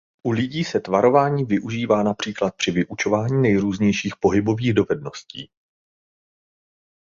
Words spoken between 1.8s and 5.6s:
například při vyučování nejrůznějších pohybových dovedností.